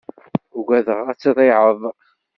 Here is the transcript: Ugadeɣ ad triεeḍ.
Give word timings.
Ugadeɣ 0.57 0.99
ad 1.11 1.17
triεeḍ. 1.19 1.81